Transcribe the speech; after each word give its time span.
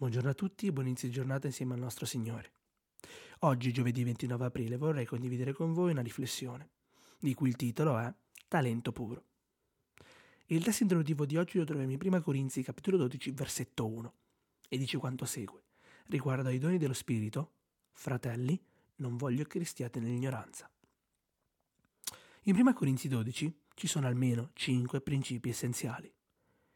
Buongiorno 0.00 0.30
a 0.30 0.34
tutti 0.34 0.68
e 0.68 0.72
buon 0.72 0.86
inizio 0.86 1.08
di 1.08 1.14
giornata 1.14 1.48
insieme 1.48 1.74
al 1.74 1.80
nostro 1.80 2.06
Signore. 2.06 2.52
Oggi, 3.40 3.72
giovedì 3.72 4.04
29 4.04 4.44
aprile, 4.44 4.76
vorrei 4.76 5.04
condividere 5.04 5.52
con 5.52 5.72
voi 5.72 5.90
una 5.90 6.02
riflessione, 6.02 6.68
di 7.18 7.34
cui 7.34 7.48
il 7.48 7.56
titolo 7.56 7.98
è 7.98 8.14
Talento 8.46 8.92
puro. 8.92 9.24
Il 10.46 10.62
testo 10.62 10.84
introduttivo 10.84 11.26
di 11.26 11.36
oggi 11.36 11.58
lo 11.58 11.64
troviamo 11.64 11.90
in 11.90 11.98
1 12.00 12.22
Corinzi 12.22 12.62
capitolo 12.62 12.96
12 12.96 13.32
versetto 13.32 13.88
1 13.88 14.14
e 14.68 14.78
dice 14.78 14.98
quanto 14.98 15.24
segue. 15.24 15.64
Riguardo 16.06 16.48
ai 16.48 16.58
doni 16.58 16.78
dello 16.78 16.94
Spirito, 16.94 17.50
fratelli, 17.90 18.56
non 18.98 19.16
voglio 19.16 19.42
che 19.46 19.58
restiate 19.58 19.98
nell'ignoranza. 19.98 20.70
In 22.42 22.54
1 22.56 22.72
Corinzi 22.72 23.08
12 23.08 23.62
ci 23.74 23.88
sono 23.88 24.06
almeno 24.06 24.50
cinque 24.52 25.00
principi 25.00 25.48
essenziali. 25.48 26.08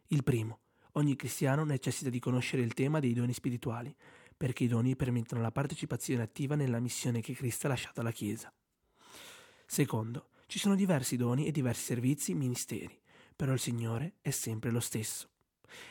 Il 0.09 0.25
primo, 0.25 0.62
ogni 0.93 1.17
cristiano 1.17 1.65
necessita 1.65 2.11
di 2.11 2.19
conoscere 2.19 2.63
il 2.63 2.75
tema 2.75 3.01
dei 3.01 3.13
doni 3.13 3.33
spirituali, 3.33 3.95
perché 4.37 4.65
i 4.65 4.69
doni 4.69 4.97
permettono 4.97 5.41
la 5.41 5.53
partecipazione 5.53 6.23
attiva 6.23 6.55
nella 6.55 6.81
missione 6.81 7.21
che 7.21 7.35
Cristo 7.35 7.67
ha 7.67 7.71
lasciato 7.71 8.01
alla 8.01 8.11
Chiesa. 8.11 8.53
Secondo, 9.67 10.29
ci 10.47 10.59
sono 10.59 10.75
diversi 10.75 11.17
doni 11.17 11.47
e 11.47 11.51
diversi 11.51 11.85
servizi, 11.85 12.35
ministeri, 12.35 13.01
però 13.35 13.53
il 13.53 13.61
Signore 13.61 14.15
è 14.21 14.31
sempre 14.31 14.71
lo 14.71 14.81
stesso. 14.81 15.29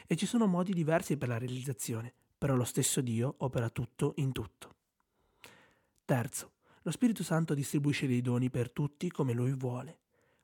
E 0.06 0.16
ci 0.16 0.26
sono 0.26 0.46
modi 0.46 0.74
diversi 0.74 1.18
per 1.18 1.30
la 1.30 1.38
realizzazione, 1.38 2.14
però 2.38 2.56
lo 2.56 2.64
stesso 2.64 3.02
Dio 3.02 3.36
opera 3.40 3.70
tutto 3.70 4.14
in 4.18 4.32
tutto. 4.32 4.76
Terzo, 6.06 6.52
lo 6.82 6.92
Spirito 6.92 7.24
Santo 7.24 7.54
distribuisce 7.54 8.08
dei 8.08 8.22
doni 8.22 8.50
per 8.50 8.72
tutti 8.72 9.10
come 9.10 9.34
Lui 9.34 9.54
vuole. 9.54 10.00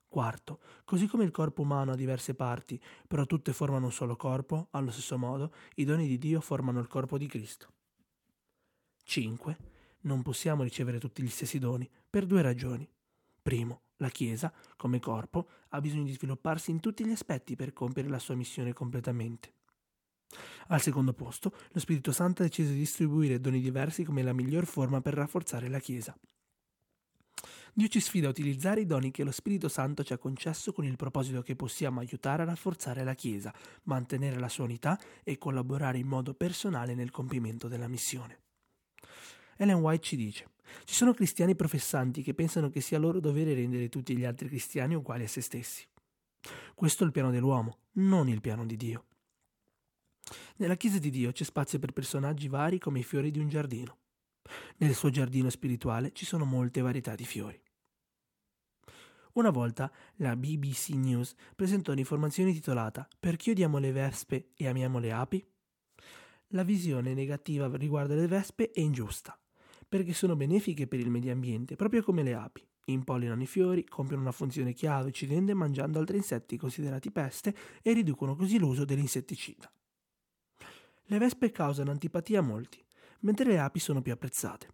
Quarto, 0.10 0.60
così 0.86 1.06
come 1.08 1.26
il 1.26 1.32
corpo 1.32 1.62
umano 1.62 1.92
ha 1.92 1.96
diverse 1.96 2.34
parti, 2.34 2.82
però 3.08 3.26
tutte 3.26 3.52
formano 3.52 3.86
un 3.86 3.92
solo 3.92 4.16
corpo, 4.16 4.68
allo 4.72 4.92
stesso 4.92 5.18
modo 5.18 5.54
i 5.76 5.84
doni 5.84 6.08
di 6.08 6.18
Dio 6.18 6.40
formano 6.40 6.80
il 6.80 6.88
corpo 6.88 7.18
di 7.18 7.28
Cristo. 7.28 7.74
5. 9.04 9.58
Non 10.02 10.22
possiamo 10.22 10.64
ricevere 10.64 10.99
tutti 10.99 11.22
gli 11.22 11.30
stessi 11.30 11.60
doni, 11.60 11.90
per 12.10 12.26
due 12.26 12.41
ragioni. 12.41 12.90
Primo, 13.41 13.82
la 13.98 14.10
Chiesa, 14.10 14.54
come 14.76 14.99
corpo, 14.99 15.49
ha 15.70 15.82
bisogno 15.82 16.04
di 16.04 16.14
svilupparsi 16.14 16.71
in 16.71 16.80
tutti 16.80 17.05
gli 17.05 17.12
aspetti 17.12 17.55
per 17.55 17.74
compiere 17.74 18.10
la 18.10 18.20
sua 18.20 18.36
missione 18.36 18.74
completamente. 18.74 19.54
Al 20.68 20.82
secondo 20.82 21.14
posto, 21.14 21.54
lo 21.71 21.80
Spirito 21.80 22.12
Santo 22.12 22.42
ha 22.42 22.46
deciso 22.46 22.71
di 22.71 22.80
distribuire 22.80 23.40
doni 23.40 23.62
diversi 23.62 24.04
come 24.04 24.24
la 24.24 24.34
miglior 24.34 24.66
forma 24.66 25.02
per 25.02 25.14
rafforzare 25.14 25.70
la 25.70 25.80
Chiesa. 25.80 26.18
Dio 27.78 27.90
ci 27.90 28.00
sfida 28.00 28.26
a 28.26 28.32
utilizzare 28.32 28.82
i 28.82 28.88
doni 28.88 29.12
che 29.12 29.24
lo 29.24 29.30
Spirito 29.30 29.68
Santo 29.68 30.04
ci 30.04 30.12
ha 30.12 30.18
concesso 30.18 30.74
con 30.74 30.84
il 30.84 30.96
proposito 30.96 31.44
che 31.44 31.56
possiamo 31.56 32.00
aiutare 32.00 32.42
a 32.42 32.46
rafforzare 32.46 33.04
la 33.04 33.14
Chiesa, 33.14 33.54
mantenere 33.84 34.40
la 34.40 34.50
sua 34.50 34.64
unità 34.64 35.00
e 35.24 35.38
collaborare 35.38 36.00
in 36.00 36.08
modo 36.08 36.34
personale 36.34 36.96
nel 36.96 37.12
compimento 37.12 37.68
della 37.68 37.88
missione. 37.88 38.40
Ellen 39.58 39.76
White 39.76 40.04
ci 40.04 40.16
dice, 40.16 40.50
ci 40.86 40.96
sono 40.96 41.14
cristiani 41.14 41.55
professanti 41.55 42.24
che 42.24 42.34
pensano 42.34 42.72
che 42.72 42.82
sia 42.82 42.98
loro 42.98 43.20
dovere 43.20 43.54
rendere 43.54 43.90
tutti 43.90 44.18
gli 44.18 44.26
altri 44.26 44.48
cristiani 44.48 44.96
uguali 44.96 45.26
a 45.26 45.28
se 45.28 45.42
stessi. 45.42 45.86
Questo 46.74 47.04
è 47.04 47.05
il 47.05 47.12
piano 47.12 47.30
dell'uomo, 47.30 47.78
non 47.98 48.28
il 48.28 48.42
piano 48.42 48.66
di 48.66 48.76
Dio. 48.76 49.05
Nella 50.55 50.78
Chiesa 50.78 50.98
di 50.98 51.12
Dio 51.12 51.32
c'è 51.32 51.44
spazio 51.44 51.78
per 51.78 51.92
personaggi 51.92 52.48
vari 52.48 52.80
come 52.80 53.02
i 53.02 53.04
fiori 53.04 53.30
di 53.30 53.38
un 53.38 53.50
giardino. 53.50 53.98
Nel 54.78 54.96
suo 54.96 55.12
giardino 55.12 55.52
spirituale 55.52 56.12
ci 56.14 56.26
sono 56.26 56.44
molte 56.44 56.82
varietà 56.82 57.14
di 57.14 57.26
fiori. 57.26 57.66
Una 59.38 59.52
volta 59.52 59.91
la 60.16 60.35
BBC 60.35 60.90
News 60.96 61.35
presentò 61.55 61.91
un'informazione 61.91 62.52
titolata 62.54 63.07
Perché 63.20 63.52
odiamo 63.52 63.77
le 63.77 63.91
vespe 63.91 64.50
e 64.56 64.68
amiamo 64.68 64.97
le 64.97 65.12
api? 65.12 65.47
La 66.47 66.63
visione 66.63 67.13
negativa 67.13 67.69
riguardo 67.78 68.13
alle 68.13 68.25
vespe 68.25 68.72
è 68.72 68.80
ingiusta, 68.80 69.40
perché 69.88 70.13
sono 70.13 70.35
benefiche 70.35 70.88
per 70.88 71.00
il 71.00 71.12
medio 71.12 71.31
ambiente, 71.31 71.75
proprio 71.75 72.02
come 72.02 72.24
le 72.24 72.34
api. 72.34 72.68
Impollinano 72.85 73.44
i 73.44 73.46
fiori, 73.46 73.85
compiono 73.85 74.24
una 74.24 74.31
funzione 74.31 74.74
chiave 74.74 75.09
uccidendo 75.09 75.52
e 75.52 75.56
mangiando 75.56 76.00
altri 76.00 76.18
insetti 76.18 76.58
considerati 76.58 77.12
peste 77.12 77.56
e 77.84 77.94
riducono 77.94 78.36
così 78.36 78.58
l'uso 78.58 78.86
dell'insetticida. 78.86 79.72
Le 81.04 81.18
vespe 81.19 81.52
causano 81.52 81.92
antipatia 81.92 82.40
a 82.40 82.42
molti, 82.44 82.84
mentre 83.19 83.46
le 83.46 83.59
api 83.59 83.78
sono 83.78 84.02
più 84.02 84.14
apprezzate. 84.14 84.74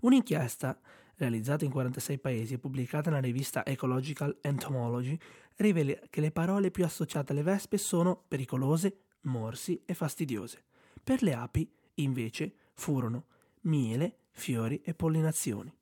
Un'inchiesta 0.00 0.80
realizzata 1.20 1.66
in 1.66 1.70
46 1.70 2.18
paesi 2.18 2.54
e 2.54 2.58
pubblicata 2.58 3.10
nella 3.10 3.22
rivista 3.22 3.64
Ecological 3.66 4.38
Entomology 4.40 5.18
rivela 5.56 5.94
che 6.08 6.22
le 6.22 6.30
parole 6.30 6.70
più 6.70 6.82
associate 6.82 7.32
alle 7.32 7.42
vespe 7.42 7.76
sono 7.76 8.24
pericolose, 8.26 9.02
morsi 9.22 9.82
e 9.84 9.92
fastidiose. 9.92 10.64
Per 11.04 11.22
le 11.22 11.34
api, 11.34 11.70
invece, 11.96 12.54
furono 12.72 13.26
miele, 13.62 14.16
fiori 14.30 14.80
e 14.82 14.94
pollinazioni. 14.94 15.76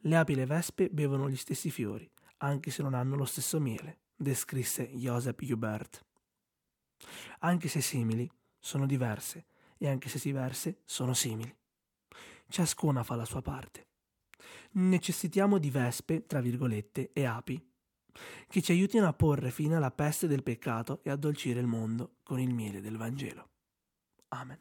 Le 0.00 0.16
api 0.16 0.32
e 0.32 0.36
le 0.36 0.46
vespe 0.46 0.88
bevono 0.90 1.30
gli 1.30 1.36
stessi 1.36 1.70
fiori, 1.70 2.10
anche 2.38 2.72
se 2.72 2.82
non 2.82 2.94
hanno 2.94 3.14
lo 3.14 3.24
stesso 3.24 3.60
miele, 3.60 3.98
descrisse 4.16 4.90
Joseph 4.94 5.40
Hubert. 5.42 6.04
Anche 7.40 7.68
se 7.68 7.80
simili, 7.80 8.28
sono 8.58 8.84
diverse, 8.84 9.46
e 9.78 9.88
anche 9.88 10.08
se 10.08 10.18
diverse, 10.20 10.80
sono 10.84 11.14
simili. 11.14 11.54
Ciascuna 12.48 13.02
fa 13.02 13.16
la 13.16 13.24
sua 13.24 13.42
parte. 13.42 13.88
Necessitiamo 14.72 15.58
di 15.58 15.70
vespe, 15.70 16.26
tra 16.26 16.40
virgolette, 16.40 17.10
e 17.12 17.24
api, 17.24 17.72
che 18.48 18.62
ci 18.62 18.72
aiutino 18.72 19.06
a 19.06 19.12
porre 19.12 19.50
fine 19.50 19.76
alla 19.76 19.90
peste 19.90 20.26
del 20.26 20.42
peccato 20.42 21.00
e 21.02 21.10
addolcire 21.10 21.60
il 21.60 21.66
mondo 21.66 22.16
con 22.22 22.40
il 22.40 22.52
miele 22.52 22.80
del 22.80 22.96
Vangelo. 22.96 23.50
Amen. 24.28 24.58